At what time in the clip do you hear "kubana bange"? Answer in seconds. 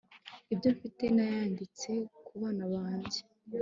2.25-3.19